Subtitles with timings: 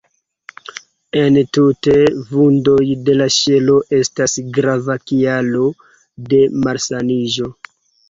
[1.23, 1.97] Entute,
[2.31, 5.65] vundoj de la ŝelo estas grava kialo
[6.35, 7.57] de malsaniĝo.